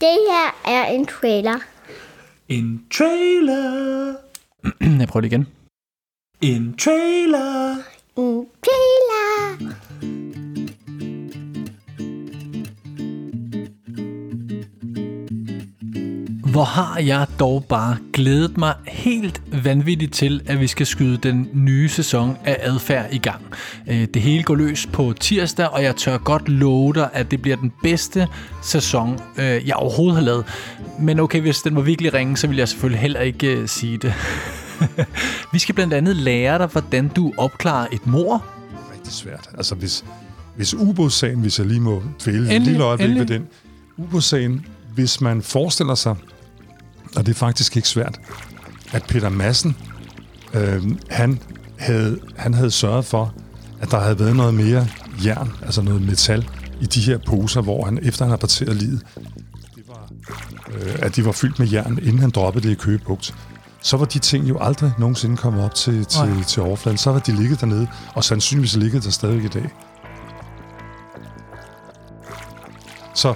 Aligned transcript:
Det 0.00 0.18
her 0.30 0.72
er 0.72 0.84
en 0.86 1.06
trailer. 1.06 1.58
En 2.48 2.84
trailer. 2.90 4.14
Jeg 5.00 5.08
prøver 5.08 5.20
det 5.20 5.32
igen. 5.32 5.46
En 6.40 6.76
trailer. 6.76 7.76
En 8.16 8.46
trailer. 8.64 9.89
Hvor 16.50 16.64
har 16.64 16.98
jeg 16.98 17.26
dog 17.40 17.64
bare 17.68 17.96
glædet 18.12 18.56
mig 18.58 18.74
helt 18.86 19.42
vanvittigt 19.64 20.12
til, 20.12 20.42
at 20.46 20.60
vi 20.60 20.66
skal 20.66 20.86
skyde 20.86 21.16
den 21.16 21.48
nye 21.52 21.88
sæson 21.88 22.36
af 22.44 22.56
Adfærd 22.60 23.06
i 23.12 23.18
gang. 23.18 23.40
Øh, 23.88 24.06
Det 24.14 24.22
hele 24.22 24.42
går 24.42 24.54
løs 24.54 24.86
på 24.92 25.14
tirsdag, 25.20 25.68
og 25.68 25.82
jeg 25.82 25.96
tør 25.96 26.18
godt 26.18 26.48
love 26.48 26.92
dig, 26.92 27.08
at 27.12 27.30
det 27.30 27.42
bliver 27.42 27.56
den 27.56 27.72
bedste 27.82 28.28
sæson, 28.62 29.18
øh, 29.38 29.44
jeg 29.68 29.74
overhovedet 29.74 30.16
har 30.16 30.24
lavet. 30.24 30.44
Men 31.00 31.20
okay, 31.20 31.40
hvis 31.40 31.58
den 31.58 31.76
var 31.76 31.82
virkelig 31.82 32.14
ringe, 32.14 32.36
så 32.36 32.46
vil 32.46 32.56
jeg 32.56 32.68
selvfølgelig 32.68 33.00
heller 33.00 33.20
ikke 33.20 33.46
øh, 33.56 33.68
sige 33.68 33.96
det. 33.98 34.14
vi 35.52 35.58
skal 35.58 35.74
blandt 35.74 35.94
andet 35.94 36.16
lære 36.16 36.58
dig, 36.58 36.66
hvordan 36.66 37.08
du 37.08 37.32
opklarer 37.36 37.86
et 37.92 38.06
mor. 38.06 38.44
rigtig 38.94 39.12
svært. 39.12 39.48
Altså 39.58 39.74
hvis, 39.74 40.04
hvis 40.56 40.74
ubådssagen, 40.74 41.40
hvis 41.40 41.58
jeg 41.58 41.66
lige 41.66 41.80
må 41.80 42.02
dvæle 42.24 42.38
Endelig, 42.38 42.60
lille 42.60 42.84
øjeblik 42.84 43.08
endelig. 43.10 43.28
ved 43.28 43.38
den. 43.38 43.46
Ubådssagen, 43.96 44.66
hvis 44.94 45.20
man 45.20 45.42
forestiller 45.42 45.94
sig, 45.94 46.14
og 47.16 47.26
det 47.26 47.32
er 47.32 47.38
faktisk 47.38 47.76
ikke 47.76 47.88
svært, 47.88 48.20
at 48.92 49.02
Peter 49.02 49.28
Madsen, 49.28 49.76
øh, 50.54 50.82
han, 51.10 51.42
havde, 51.78 52.20
han 52.36 52.54
havde 52.54 52.70
sørget 52.70 53.04
for, 53.04 53.34
at 53.80 53.90
der 53.90 54.00
havde 54.00 54.18
været 54.18 54.36
noget 54.36 54.54
mere 54.54 54.86
jern, 55.24 55.52
altså 55.62 55.82
noget 55.82 56.02
metal, 56.02 56.48
i 56.80 56.86
de 56.86 57.00
her 57.00 57.18
poser, 57.18 57.60
hvor 57.60 57.84
han, 57.84 57.98
efter 58.02 58.24
han 58.24 58.30
havde 58.30 58.40
parteret 58.40 58.76
livet, 58.76 59.06
det 59.74 59.84
var, 59.88 60.10
øh, 60.72 60.98
at 60.98 61.16
de 61.16 61.24
var 61.24 61.32
fyldt 61.32 61.58
med 61.58 61.68
jern, 61.68 61.98
inden 62.02 62.18
han 62.18 62.30
droppede 62.30 62.68
det 62.68 62.72
i 62.72 62.76
Køgebugt. 62.76 63.34
Så 63.82 63.96
var 63.96 64.04
de 64.04 64.18
ting 64.18 64.48
jo 64.48 64.58
aldrig 64.60 64.92
nogensinde 64.98 65.36
kommet 65.36 65.64
op 65.64 65.74
til, 65.74 66.04
til, 66.04 66.20
Nej. 66.20 66.42
til 66.42 66.62
overfladen. 66.62 66.98
Så 66.98 67.10
var 67.10 67.18
de 67.18 67.32
ligget 67.36 67.60
dernede, 67.60 67.88
og 68.14 68.24
sandsynligvis 68.24 68.76
ligget 68.76 69.04
der 69.04 69.10
stadig 69.10 69.44
i 69.44 69.48
dag. 69.48 69.70
Så, 73.14 73.34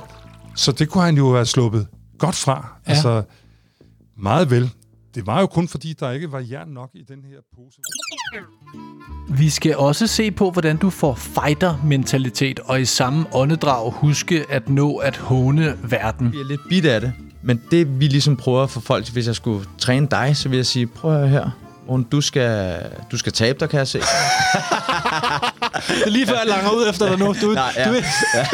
så 0.57 0.73
det 0.73 0.89
kunne 0.89 1.05
han 1.05 1.17
jo 1.17 1.35
have 1.35 1.47
sluppet 1.47 1.87
godt 2.19 2.35
fra. 2.37 2.69
Ja. 2.87 2.93
Altså, 2.93 3.23
meget 4.17 4.51
vel. 4.51 4.71
Det 5.15 5.27
var 5.27 5.41
jo 5.41 5.47
kun 5.47 5.69
fordi, 5.69 5.93
der 5.93 6.11
ikke 6.11 6.33
var 6.33 6.43
jern 6.51 6.69
nok 6.69 6.91
i 6.95 7.03
den 7.09 7.25
her 7.25 7.37
pose. 7.57 7.79
Vi 9.29 9.51
skal 9.51 9.77
også 9.77 10.07
se 10.07 10.31
på, 10.31 10.51
hvordan 10.51 10.77
du 10.77 10.91
får 10.91 11.15
fighter-mentalitet, 11.15 12.61
og 12.61 12.81
i 12.81 12.85
samme 12.85 13.27
åndedrag 13.33 13.93
huske 13.93 14.45
at 14.49 14.69
nå 14.69 14.97
at 14.97 15.17
håne 15.17 15.79
verden. 15.83 16.33
Jeg 16.35 16.41
er 16.41 16.45
lidt 16.45 16.61
bit 16.69 16.85
af 16.85 17.01
det. 17.01 17.13
Men 17.43 17.63
det 17.71 18.01
vi 18.01 18.07
ligesom 18.09 18.37
prøver 18.37 18.63
at 18.63 18.71
få 18.71 18.81
folk, 18.81 19.09
hvis 19.09 19.27
jeg 19.27 19.35
skulle 19.35 19.67
træne 19.79 20.07
dig, 20.11 20.37
så 20.37 20.49
vil 20.49 20.57
jeg 20.57 20.67
sige, 20.67 20.87
prøv 20.87 21.13
at 21.13 21.19
høre 21.19 21.29
her. 21.29 21.51
Rune, 21.89 22.05
du 22.13 22.21
skal, 22.21 22.81
du 23.11 23.17
skal 23.17 23.33
tabe 23.33 23.61
dig, 23.61 23.69
kan 23.69 23.79
jeg 23.79 23.89
se. 23.89 23.99
Det 25.89 26.03
er 26.07 26.11
lige 26.11 26.27
før, 26.27 26.35
jeg 26.35 26.47
langer 26.47 26.71
ud 26.71 26.89
efter 26.91 27.09
dig 27.09 27.19
nu. 27.19 27.35
Du, 27.43 27.47
Nej, 27.53 27.73
ja. 27.77 27.89
du, 27.89 27.95
ja. 28.35 28.47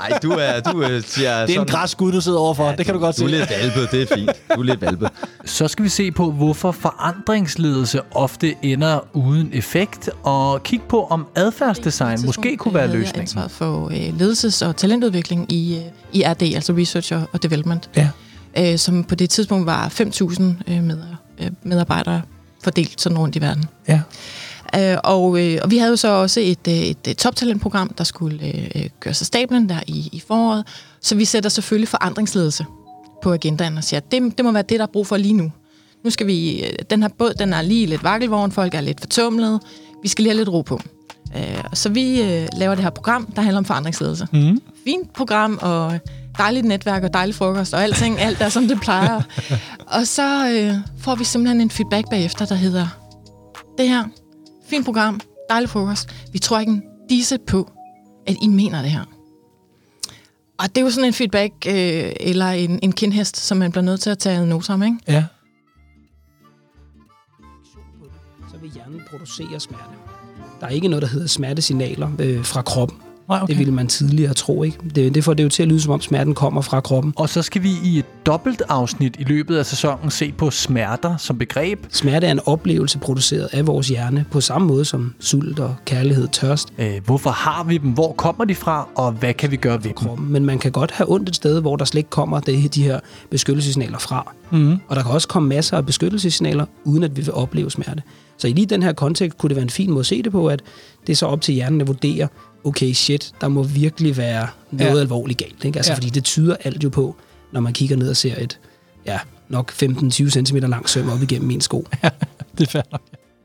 Ej, 0.00 0.18
du 0.22 0.30
er, 0.30 0.60
du 0.60 0.80
er, 0.82 1.00
siger, 1.06 1.46
det 1.46 1.56
er 1.56 1.60
en 1.60 1.66
græskud, 1.66 2.12
du 2.12 2.20
sidder 2.20 2.38
overfor. 2.38 2.72
det 2.72 2.84
kan 2.86 2.94
du 2.94 3.00
godt 3.00 3.18
Du 3.18 3.24
er 3.24 3.28
se. 3.28 3.34
lidt 3.38 3.50
valpet, 3.50 3.88
det 3.90 4.02
er 4.02 4.14
fint. 4.16 4.30
Du 4.54 4.60
er 4.60 4.64
lidt 4.64 4.80
valpet. 4.80 5.08
Så 5.44 5.68
skal 5.68 5.84
vi 5.84 5.88
se 5.88 6.10
på, 6.12 6.30
hvorfor 6.32 6.72
forandringsledelse 6.72 8.00
ofte 8.14 8.54
ender 8.62 8.98
uden 9.12 9.50
effekt, 9.52 10.10
og 10.22 10.62
kigge 10.62 10.84
på, 10.88 11.04
om 11.06 11.26
adfærdsdesign 11.34 12.18
måske 12.26 12.56
kunne 12.56 12.74
være 12.74 12.82
havde 12.82 12.92
jeg 12.92 12.98
løsningen. 13.00 13.20
ansvaret 13.22 13.50
for 13.50 13.88
øh, 13.90 14.20
ledelses- 14.20 14.66
og 14.66 14.76
talentudvikling 14.76 15.52
i, 15.52 15.76
øh, 15.76 15.82
i 16.12 16.22
RD, 16.26 16.42
altså 16.42 16.72
Research 16.72 17.12
og- 17.32 17.42
Development, 17.42 17.90
Ja. 17.96 18.08
øh, 18.58 18.78
som 18.78 19.04
på 19.04 19.14
det 19.14 19.30
tidspunkt 19.30 19.66
var 19.66 19.88
5.000 19.88 20.42
øh, 20.68 20.82
med, 20.82 20.98
øh, 21.40 21.50
medarbejdere 21.62 22.22
fordelt 22.64 23.00
sådan 23.00 23.18
rundt 23.18 23.36
i 23.36 23.40
verden. 23.40 23.64
Ja. 23.88 24.00
Øh, 24.78 24.98
og, 25.04 25.44
øh, 25.44 25.58
og 25.62 25.70
vi 25.70 25.78
havde 25.78 25.90
jo 25.90 25.96
så 25.96 26.08
også 26.08 26.40
et, 26.40 26.68
øh, 26.68 26.74
et, 26.74 26.98
et 27.06 27.16
toptalentprogram, 27.16 27.88
der 27.98 28.04
skulle 28.04 28.46
øh, 28.46 28.70
øh, 28.74 28.88
gøre 29.00 29.14
sig 29.14 29.26
stablen 29.26 29.68
der 29.68 29.80
i, 29.86 30.08
i 30.12 30.22
foråret. 30.26 30.66
Så 31.00 31.14
vi 31.14 31.24
sætter 31.24 31.50
selvfølgelig 31.50 31.88
forandringsledelse 31.88 32.64
på 33.22 33.32
agendaen 33.32 33.76
og 33.76 33.84
siger, 33.84 34.00
at 34.00 34.12
det, 34.12 34.36
det 34.36 34.44
må 34.44 34.52
være 34.52 34.62
det, 34.62 34.78
der 34.78 34.86
er 34.86 34.92
brug 34.92 35.06
for 35.06 35.16
lige 35.16 35.34
nu. 35.34 35.52
Nu 36.04 36.10
skal 36.10 36.26
vi, 36.26 36.64
øh, 36.64 36.72
den 36.90 37.02
her 37.02 37.08
båd, 37.18 37.34
den 37.34 37.52
er 37.52 37.62
lige 37.62 37.86
lidt 37.86 38.04
vakkelvogn, 38.04 38.52
folk 38.52 38.74
er 38.74 38.80
lidt 38.80 39.00
fortumlede, 39.00 39.60
vi 40.02 40.08
skal 40.08 40.22
lige 40.22 40.30
have 40.30 40.38
lidt 40.38 40.48
ro 40.48 40.62
på. 40.62 40.80
Øh, 41.36 41.64
så 41.72 41.88
vi 41.88 42.22
øh, 42.22 42.48
laver 42.56 42.74
det 42.74 42.84
her 42.84 42.90
program, 42.90 43.32
der 43.36 43.42
handler 43.42 43.58
om 43.58 43.64
forandringsledelse. 43.64 44.28
Mm. 44.32 44.60
Fint 44.84 45.12
program, 45.12 45.58
og 45.62 45.98
dejligt 46.38 46.66
netværk, 46.66 47.02
og 47.02 47.14
dejlig 47.14 47.34
frokost, 47.34 47.74
og 47.74 47.82
alting, 47.82 48.18
alt 48.18 48.40
er 48.40 48.48
som 48.48 48.68
det 48.68 48.80
plejer. 48.80 49.20
og 49.96 50.06
så 50.06 50.50
øh, 50.50 50.74
får 50.98 51.14
vi 51.14 51.24
simpelthen 51.24 51.60
en 51.60 51.70
feedback 51.70 52.10
bagefter, 52.10 52.46
der 52.46 52.54
hedder, 52.54 52.86
det 53.78 53.88
her, 53.88 54.04
fint 54.68 54.84
program, 54.84 55.20
dejlig 55.50 55.70
frokost. 55.70 56.08
Vi 56.32 56.38
tror 56.38 56.58
ikke 56.58 56.72
en 56.72 56.82
disse 57.08 57.38
på, 57.46 57.70
at 58.26 58.36
I 58.42 58.48
mener 58.48 58.82
det 58.82 58.90
her. 58.90 59.04
Og 60.58 60.68
det 60.68 60.78
er 60.78 60.82
jo 60.82 60.90
sådan 60.90 61.04
en 61.04 61.12
feedback, 61.12 61.52
øh, 61.66 62.12
eller 62.20 62.46
en, 62.46 62.78
en 62.82 62.92
kindhest, 62.92 63.36
som 63.36 63.58
man 63.58 63.70
bliver 63.70 63.84
nødt 63.84 64.00
til 64.00 64.10
at 64.10 64.18
tage 64.18 64.38
ad 64.38 64.46
notam, 64.46 64.82
ikke? 64.82 64.96
Ja. 65.08 65.24
Så 68.50 68.56
vil 68.60 68.70
hjernen 68.70 69.00
producere 69.10 69.60
smerte. 69.60 69.84
Der 70.60 70.66
er 70.66 70.70
ikke 70.70 70.88
noget, 70.88 71.02
der 71.02 71.08
hedder 71.08 71.26
smertesignaler 71.26 72.10
øh, 72.18 72.44
fra 72.44 72.62
kroppen. 72.62 72.98
Nej, 73.28 73.38
Okay. 73.42 73.52
Det 73.52 73.58
ville 73.58 73.72
man 73.74 73.86
tidligere 73.86 74.34
tro, 74.34 74.62
ikke? 74.62 74.78
Det, 74.94 75.14
det 75.14 75.24
får 75.24 75.34
det 75.34 75.44
jo 75.44 75.48
til 75.48 75.62
at 75.62 75.68
lyde, 75.68 75.80
som 75.80 75.92
om 75.92 76.00
smerten 76.00 76.34
kommer 76.34 76.60
fra 76.60 76.80
kroppen. 76.80 77.12
Og 77.16 77.28
så 77.28 77.42
skal 77.42 77.62
vi 77.62 77.70
i 77.84 77.98
et 77.98 78.04
dobbelt 78.26 78.62
afsnit 78.68 79.16
i 79.18 79.24
løbet 79.24 79.56
af 79.56 79.66
sæsonen 79.66 80.10
se 80.10 80.32
på 80.32 80.50
smerter 80.50 81.16
som 81.16 81.38
begreb. 81.38 81.86
Smerte 81.90 82.26
er 82.26 82.32
en 82.32 82.40
oplevelse 82.46 82.98
produceret 82.98 83.48
af 83.52 83.66
vores 83.66 83.88
hjerne, 83.88 84.24
på 84.30 84.40
samme 84.40 84.68
måde 84.68 84.84
som 84.84 85.14
sult 85.20 85.58
og 85.58 85.74
kærlighed, 85.84 86.28
tørst 86.28 86.68
Øh, 86.78 87.04
hvorfor 87.04 87.30
har 87.30 87.64
vi 87.64 87.78
dem? 87.78 87.90
Hvor 87.90 88.12
kommer 88.12 88.44
de 88.44 88.54
fra? 88.54 88.88
Og 88.94 89.12
hvad 89.12 89.34
kan 89.34 89.50
vi 89.50 89.56
gøre 89.56 89.74
ved 89.74 89.82
dem? 89.82 89.92
kroppen. 89.92 90.32
Men 90.32 90.44
man 90.44 90.58
kan 90.58 90.72
godt 90.72 90.90
have 90.90 91.10
ondt 91.12 91.28
et 91.28 91.36
sted, 91.36 91.60
hvor 91.60 91.76
der 91.76 91.84
slet 91.84 91.98
ikke 91.98 92.10
kommer 92.10 92.40
det, 92.40 92.74
de 92.74 92.82
her 92.82 93.00
beskyttelsessignaler 93.30 93.98
fra. 93.98 94.32
Mm. 94.50 94.72
Og 94.88 94.96
der 94.96 95.02
kan 95.02 95.12
også 95.12 95.28
komme 95.28 95.48
masser 95.48 95.76
af 95.76 95.86
beskyttelsessignaler, 95.86 96.66
uden 96.84 97.02
at 97.02 97.16
vi 97.16 97.22
vil 97.22 97.32
opleve 97.32 97.70
smerte. 97.70 98.02
Så 98.38 98.48
i 98.48 98.52
lige 98.52 98.66
den 98.66 98.82
her 98.82 98.92
kontekst 98.92 99.38
kunne 99.38 99.48
det 99.48 99.56
være 99.56 99.62
en 99.62 99.70
fin 99.70 99.90
måde 99.90 100.00
at 100.00 100.06
se 100.06 100.22
det 100.22 100.32
på, 100.32 100.46
at 100.48 100.62
det 101.06 101.12
er 101.12 101.16
så 101.16 101.26
op 101.26 101.40
til 101.40 101.54
hjernen 101.54 101.80
at 101.80 101.86
vurdere, 101.86 102.28
okay, 102.64 102.92
shit, 102.92 103.32
der 103.40 103.48
må 103.48 103.62
virkelig 103.62 104.16
være 104.16 104.48
noget 104.70 104.94
Ja. 104.94 105.00
alvorligt 105.00 105.38
galt. 105.38 105.64
Ikke? 105.64 105.78
Altså, 105.78 105.92
Ja. 105.92 105.96
Fordi 105.96 106.08
det 106.10 106.24
tyder 106.24 106.56
alt 106.64 106.84
jo 106.84 106.88
på, 106.88 107.16
når 107.52 107.60
man 107.60 107.72
kigger 107.72 107.96
ned 107.96 108.10
og 108.10 108.16
ser 108.16 108.34
et, 108.42 108.58
ja, 109.06 109.18
nok 109.48 109.72
15-20 109.72 110.30
cm 110.30 110.56
langt 110.56 110.90
søm 110.90 111.08
op 111.10 111.22
igennem 111.22 111.48
min 111.48 111.60
sko. 111.60 111.86
Det 112.58 112.74
er 112.74 112.82
nok. 112.92 113.00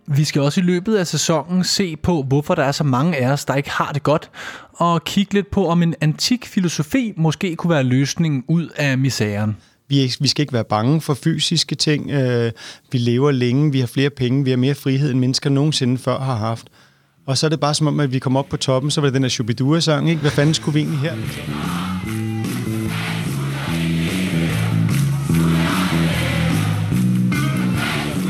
Vi 0.07 0.23
skal 0.23 0.41
også 0.41 0.61
i 0.61 0.63
løbet 0.63 0.95
af 0.95 1.07
sæsonen 1.07 1.63
se 1.63 1.95
på, 1.95 2.23
hvorfor 2.23 2.55
der 2.55 2.63
er 2.63 2.71
så 2.71 2.83
mange 2.83 3.17
af 3.17 3.31
os, 3.31 3.45
der 3.45 3.55
ikke 3.55 3.69
har 3.69 3.91
det 3.91 4.03
godt, 4.03 4.29
og 4.73 5.03
kigge 5.03 5.33
lidt 5.33 5.51
på, 5.51 5.67
om 5.67 5.83
en 5.83 5.95
antik 6.01 6.45
filosofi 6.45 7.13
måske 7.17 7.55
kunne 7.55 7.71
være 7.71 7.83
løsningen 7.83 8.43
ud 8.47 8.67
af 8.75 8.97
misæren. 8.97 9.57
Vi, 9.91 10.13
vi 10.19 10.27
skal 10.27 10.41
ikke 10.41 10.53
være 10.53 10.63
bange 10.63 11.01
for 11.01 11.13
fysiske 11.13 11.75
ting. 11.75 12.11
Øh, 12.11 12.51
vi 12.91 12.97
lever 12.97 13.31
længe, 13.31 13.71
vi 13.71 13.79
har 13.79 13.87
flere 13.87 14.09
penge, 14.09 14.43
vi 14.43 14.49
har 14.49 14.57
mere 14.57 14.75
frihed, 14.75 15.11
end 15.11 15.19
mennesker 15.19 15.49
nogensinde 15.49 15.97
før 15.97 16.19
har 16.19 16.35
haft. 16.35 16.67
Og 17.27 17.37
så 17.37 17.47
er 17.47 17.49
det 17.49 17.59
bare 17.59 17.73
som 17.73 17.87
om, 17.87 17.99
at 17.99 18.11
vi 18.11 18.19
kommer 18.19 18.39
op 18.39 18.49
på 18.49 18.57
toppen, 18.57 18.91
så 18.91 19.01
var 19.01 19.07
det 19.07 19.13
den 19.13 19.23
der 19.23 19.29
Shubidua-sang, 19.29 20.09
ikke? 20.09 20.21
Hvad 20.21 20.31
fanden 20.31 20.53
skulle 20.53 20.73
vi 20.73 20.79
egentlig 20.79 20.99
her? 20.99 21.15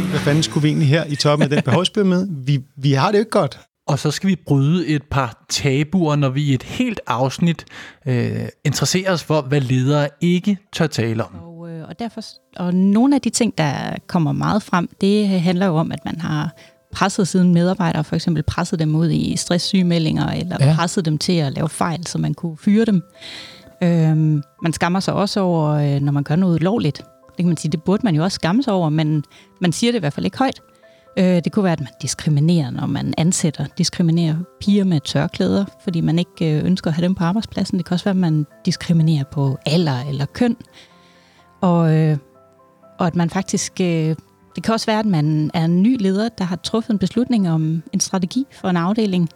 Hvad 0.09 0.19
fanden 0.19 0.43
skulle 0.43 0.61
vi 0.61 0.67
egentlig 0.67 0.87
her 0.87 1.05
i 1.05 1.15
toppen 1.15 1.43
af 1.43 1.49
den 1.49 1.61
behovspyramide? 1.63 2.27
Vi, 2.45 2.59
vi 2.77 2.91
har 2.91 3.11
det 3.11 3.17
jo 3.17 3.21
ikke 3.21 3.31
godt. 3.31 3.59
Og 3.87 3.99
så 3.99 4.11
skal 4.11 4.29
vi 4.29 4.35
bryde 4.47 4.87
et 4.87 5.03
par 5.03 5.45
tabuer, 5.49 6.15
når 6.15 6.29
vi 6.29 6.43
i 6.43 6.53
et 6.53 6.63
helt 6.63 6.99
afsnit 7.07 7.65
øh, 8.07 8.31
interesserer 8.65 9.13
os 9.13 9.23
for, 9.23 9.41
hvad 9.41 9.61
ledere 9.61 10.09
ikke 10.21 10.57
tør 10.73 10.87
tale 10.87 11.23
om. 11.23 11.50
Og, 11.91 11.99
derfor, 11.99 12.21
og 12.57 12.73
nogle 12.73 13.15
af 13.15 13.21
de 13.21 13.29
ting, 13.29 13.57
der 13.57 13.95
kommer 14.07 14.31
meget 14.31 14.63
frem, 14.63 14.89
det 15.01 15.27
handler 15.27 15.65
jo 15.65 15.75
om, 15.75 15.91
at 15.91 15.99
man 16.05 16.21
har 16.21 16.55
presset 16.91 17.27
siden 17.27 17.53
medarbejdere, 17.53 18.03
for 18.03 18.15
eksempel 18.15 18.43
presset 18.43 18.79
dem 18.79 18.95
ud 18.95 19.09
i 19.09 19.35
stresssygemeldinger, 19.35 20.27
eller 20.31 20.57
Ja. 20.59 20.67
ja. 20.67 20.75
presset 20.75 21.05
dem 21.05 21.17
til 21.17 21.33
at 21.33 21.53
lave 21.53 21.69
fejl, 21.69 22.07
så 22.07 22.17
man 22.17 22.33
kunne 22.33 22.57
fyre 22.57 22.85
dem. 22.85 23.03
Øhm, 23.83 24.43
man 24.63 24.73
skammer 24.73 24.99
sig 24.99 25.13
også 25.13 25.39
over, 25.39 25.69
øh, 25.69 25.99
når 26.01 26.11
man 26.11 26.23
gør 26.23 26.35
noget 26.35 26.61
lovligt. 26.63 26.97
Det 26.97 27.37
kan 27.37 27.47
man 27.47 27.57
sige, 27.57 27.71
det 27.71 27.83
burde 27.83 28.01
man 28.03 28.15
jo 28.15 28.23
også 28.23 28.35
skamme 28.35 28.63
sig 28.63 28.73
over, 28.73 28.89
men 28.89 29.23
man 29.61 29.71
siger 29.71 29.91
det 29.91 29.97
i 29.97 29.99
hvert 29.99 30.13
fald 30.13 30.25
ikke 30.25 30.37
højt. 30.37 30.61
Øh, 31.19 31.25
det 31.25 31.51
kunne 31.51 31.63
være, 31.63 31.73
at 31.73 31.79
man 31.79 31.89
diskriminerer, 32.01 32.69
når 32.69 32.85
man 32.87 33.13
ansætter, 33.17 33.65
diskriminerer 33.77 34.35
piger 34.61 34.83
med 34.83 34.99
tørklæder, 34.99 35.65
fordi 35.83 36.01
man 36.01 36.19
ikke 36.19 36.57
øh, 36.57 36.65
ønsker 36.65 36.89
at 36.89 36.93
have 36.95 37.03
dem 37.03 37.15
på 37.15 37.23
arbejdspladsen. 37.23 37.77
Det 37.77 37.85
kan 37.85 37.93
også 37.93 38.05
være, 38.05 38.11
at 38.13 38.17
man 38.17 38.45
diskriminerer 38.65 39.23
på 39.31 39.57
alder 39.65 39.99
eller 40.09 40.25
køn. 40.25 40.57
Og, 41.61 41.97
øh, 41.97 42.17
og 42.99 43.07
at 43.07 43.15
man 43.15 43.29
faktisk... 43.29 43.81
Øh, 43.81 44.15
det 44.55 44.63
kan 44.63 44.73
også 44.73 44.85
være, 44.85 44.99
at 44.99 45.05
man 45.05 45.51
er 45.53 45.65
en 45.65 45.81
ny 45.81 46.01
leder, 46.01 46.29
der 46.29 46.43
har 46.43 46.55
truffet 46.55 46.93
en 46.93 46.99
beslutning 46.99 47.49
om 47.49 47.83
en 47.93 47.99
strategi 47.99 48.45
for 48.61 48.67
en 48.67 48.77
afdeling, 48.77 49.29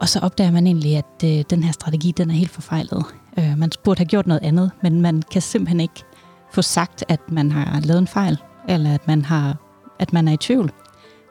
og 0.00 0.08
så 0.08 0.18
opdager 0.18 0.50
man 0.50 0.66
egentlig, 0.66 0.96
at 0.96 1.24
øh, 1.24 1.44
den 1.50 1.62
her 1.62 1.72
strategi, 1.72 2.12
den 2.16 2.30
er 2.30 2.34
helt 2.34 2.50
forfejlet. 2.50 3.04
Øh, 3.38 3.58
man 3.58 3.70
burde 3.84 3.98
have 3.98 4.06
gjort 4.06 4.26
noget 4.26 4.42
andet, 4.42 4.70
men 4.82 5.00
man 5.00 5.22
kan 5.32 5.42
simpelthen 5.42 5.80
ikke 5.80 6.04
få 6.52 6.62
sagt, 6.62 7.04
at 7.08 7.20
man 7.28 7.52
har 7.52 7.80
lavet 7.80 7.98
en 7.98 8.06
fejl, 8.06 8.38
eller 8.68 8.94
at 8.94 9.06
man, 9.06 9.24
har, 9.24 9.56
at 9.98 10.12
man 10.12 10.28
er 10.28 10.32
i 10.32 10.36
tvivl, 10.36 10.72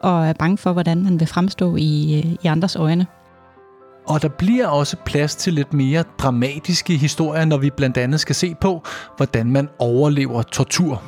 og 0.04 0.28
er 0.28 0.34
bange 0.34 0.58
for, 0.58 0.74
hvordan 0.74 1.04
man 1.04 1.20
vil 1.20 1.28
fremstå 1.28 1.76
i, 1.76 2.22
øh, 2.26 2.32
i 2.44 2.48
andres 2.48 2.76
øjne. 2.76 3.08
Og 4.08 4.22
der 4.22 4.28
bliver 4.28 4.68
også 4.68 4.98
plads 5.06 5.36
til 5.36 5.54
lidt 5.54 5.74
mere 5.74 6.04
dramatiske 6.20 6.98
historier, 6.98 7.46
når 7.46 7.58
vi 7.58 7.70
blandt 7.70 7.98
andet 7.98 8.20
skal 8.20 8.36
se 8.36 8.56
på, 8.62 8.84
hvordan 9.18 9.52
man 9.52 9.70
overlever 9.80 10.42
tortur. 10.42 11.02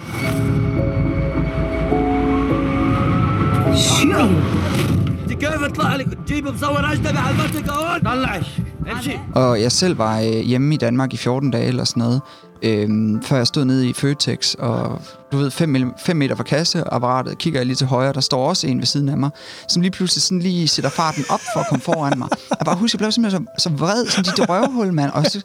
Og 9.35 9.61
jeg 9.61 9.71
selv 9.71 9.97
var 9.97 10.19
øh, 10.19 10.25
hjemme 10.25 10.73
i 10.73 10.77
Danmark 10.77 11.13
i 11.13 11.17
14 11.17 11.51
dage 11.51 11.67
eller 11.67 11.83
sådan 11.83 12.01
noget, 12.01 12.21
øhm, 12.63 13.21
før 13.23 13.37
jeg 13.37 13.47
stod 13.47 13.65
nede 13.65 13.89
i 13.89 13.93
Føtex, 13.93 14.53
og 14.53 15.01
du 15.31 15.37
ved, 15.37 15.51
5 15.51 15.69
meter 16.15 16.35
fra 16.35 16.43
kasseapparatet, 16.43 17.37
kigger 17.37 17.59
jeg 17.59 17.65
lige 17.65 17.75
til 17.75 17.87
højre, 17.87 18.13
der 18.13 18.21
står 18.21 18.49
også 18.49 18.67
en 18.67 18.79
ved 18.79 18.85
siden 18.85 19.09
af 19.09 19.17
mig, 19.17 19.29
som 19.67 19.81
lige 19.81 19.91
pludselig 19.91 20.21
sådan 20.21 20.39
lige 20.39 20.67
sætter 20.67 20.89
farten 20.89 21.25
op 21.29 21.39
for 21.53 21.59
at 21.59 21.65
komme 21.69 21.81
foran 21.81 22.17
mig. 22.17 22.29
Jeg 22.49 22.65
bare 22.65 22.75
husker, 22.75 22.97
jeg 22.97 22.99
blev 22.99 23.11
simpelthen 23.11 23.47
så, 23.57 23.63
så 23.63 23.69
vred, 23.69 24.05
sådan 24.05 24.33
dit 24.35 24.49
røvhul, 24.49 24.93
mand. 24.93 25.11
Og 25.11 25.25
så, 25.25 25.41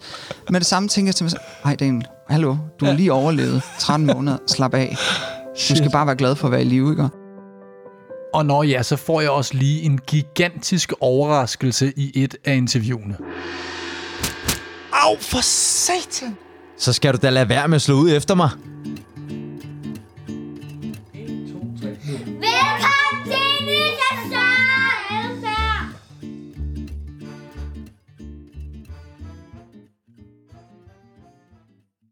med 0.51 0.61
det 0.61 0.67
samme 0.67 0.89
tænker 0.89 1.09
jeg 1.09 1.15
til 1.15 1.25
mig, 1.25 1.33
ej 1.65 1.77
Daniel, 1.77 2.07
hallo, 2.29 2.57
du 2.81 2.85
har 2.85 2.93
lige 2.93 3.13
overlevet 3.13 3.63
13 3.79 4.07
måneder, 4.07 4.37
slap 4.47 4.75
af. 4.75 4.97
Du 5.69 5.77
skal 5.77 5.91
bare 5.91 6.07
være 6.07 6.17
glad 6.17 6.37
for 6.37 6.49
at 6.49 6.53
være 6.53 6.63
i 6.63 6.65
live, 6.65 6.91
ikke? 6.91 7.09
Og 8.35 8.47
når 8.47 8.63
ja, 8.63 8.83
så 8.83 8.97
får 8.97 9.21
jeg 9.21 9.31
også 9.31 9.55
lige 9.55 9.83
en 9.83 9.99
gigantisk 9.99 10.93
overraskelse 11.01 11.93
i 11.97 12.23
et 12.23 12.37
af 12.45 12.57
interviewene 12.57 13.17
så 16.79 16.93
skal 16.93 17.13
du 17.15 17.19
da 17.23 17.31
lade 17.31 17.49
være 17.49 17.69
med 17.69 17.77
at 17.77 17.83
slå 17.83 17.95
ud 17.95 18.11
efter 18.11 18.35
mig. 18.35 18.51